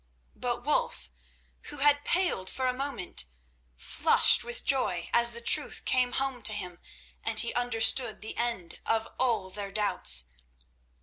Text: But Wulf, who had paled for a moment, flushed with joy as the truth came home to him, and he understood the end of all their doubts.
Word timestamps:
But 0.35 0.63
Wulf, 0.65 1.11
who 1.65 1.77
had 1.77 2.03
paled 2.03 2.49
for 2.49 2.65
a 2.65 2.73
moment, 2.73 3.25
flushed 3.77 4.43
with 4.43 4.65
joy 4.65 5.11
as 5.13 5.33
the 5.33 5.41
truth 5.41 5.85
came 5.85 6.13
home 6.13 6.41
to 6.41 6.53
him, 6.53 6.79
and 7.23 7.39
he 7.39 7.53
understood 7.53 8.19
the 8.23 8.35
end 8.35 8.79
of 8.87 9.07
all 9.19 9.51
their 9.51 9.71
doubts. 9.71 10.23